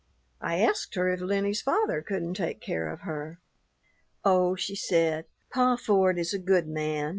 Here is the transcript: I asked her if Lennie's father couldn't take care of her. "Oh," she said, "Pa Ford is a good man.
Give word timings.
I 0.41 0.57
asked 0.59 0.95
her 0.95 1.09
if 1.13 1.21
Lennie's 1.21 1.61
father 1.61 2.01
couldn't 2.01 2.33
take 2.33 2.59
care 2.59 2.91
of 2.91 3.01
her. 3.01 3.39
"Oh," 4.25 4.55
she 4.55 4.75
said, 4.75 5.25
"Pa 5.51 5.75
Ford 5.75 6.17
is 6.17 6.33
a 6.33 6.39
good 6.39 6.67
man. 6.67 7.09